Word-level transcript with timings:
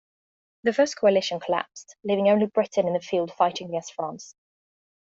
The 0.63 0.73
First 0.73 0.97
Coalition 0.97 1.39
collapsed, 1.39 1.95
leaving 2.03 2.27
only 2.27 2.47
Britain 2.47 2.87
in 2.87 2.93
the 2.93 2.99
field 3.01 3.31
fighting 3.31 3.67
against 3.67 3.93
France. 3.93 4.33